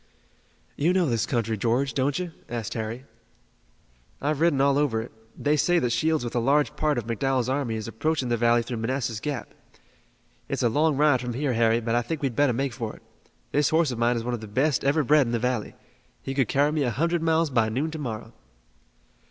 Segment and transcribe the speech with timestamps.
[0.75, 3.05] "You know this country, George, don't you?" asked Harry.
[4.19, 5.11] "I've ridden over all of it.
[5.37, 8.63] They say that Shields with a large part of McDowell's army is approaching the valley
[8.63, 9.53] through Manassas Gap.
[10.49, 13.03] It's a long ride from here, Harry, but I think we'd better make for it.
[13.51, 15.75] This horse of mine is one of the best ever bred in the valley.
[16.23, 18.33] He could carry me a hundred miles by noon to morrow."